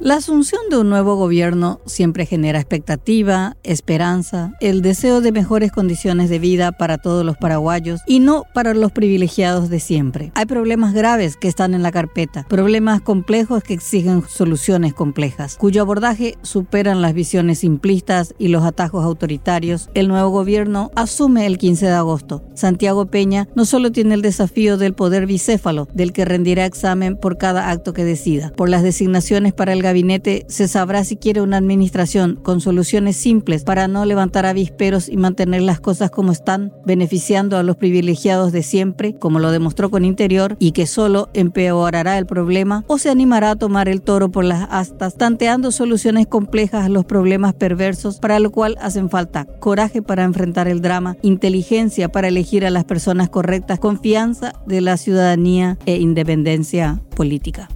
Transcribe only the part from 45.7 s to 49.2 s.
soluciones complejas a los problemas perversos, para lo cual hacen